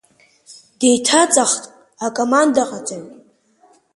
Деиҭаҵаахт 0.79 1.63
акомандаҟаҵаҩ. 2.05 3.03